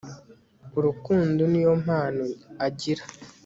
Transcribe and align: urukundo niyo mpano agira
urukundo 0.77 1.41
niyo 1.51 1.73
mpano 1.83 2.25
agira 2.65 3.03